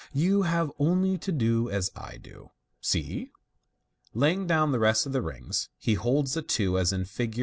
[0.13, 2.49] You have only to do as I do.
[2.81, 3.29] See!"
[4.15, 7.39] Laying down the rest of the rings, he holds the two as in Fig.